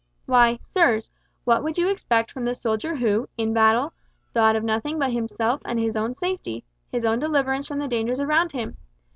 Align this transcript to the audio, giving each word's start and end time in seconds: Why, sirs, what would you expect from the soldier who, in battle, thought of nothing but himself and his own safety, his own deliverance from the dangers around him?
Why, 0.25 0.57
sirs, 0.63 1.11
what 1.43 1.63
would 1.63 1.77
you 1.77 1.87
expect 1.87 2.31
from 2.31 2.43
the 2.43 2.55
soldier 2.55 2.95
who, 2.95 3.29
in 3.37 3.53
battle, 3.53 3.93
thought 4.33 4.55
of 4.55 4.63
nothing 4.63 4.97
but 4.97 5.11
himself 5.11 5.61
and 5.63 5.77
his 5.79 5.95
own 5.95 6.15
safety, 6.15 6.63
his 6.91 7.05
own 7.05 7.19
deliverance 7.19 7.67
from 7.67 7.77
the 7.77 7.87
dangers 7.87 8.19
around 8.19 8.51
him? 8.51 8.77